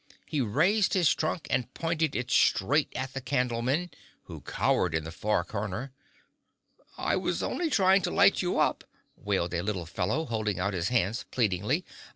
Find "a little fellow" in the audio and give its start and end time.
9.53-10.25